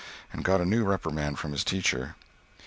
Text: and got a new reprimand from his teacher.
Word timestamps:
and 0.33 0.43
got 0.43 0.59
a 0.59 0.65
new 0.65 0.83
reprimand 0.83 1.37
from 1.37 1.51
his 1.51 1.63
teacher. 1.63 2.15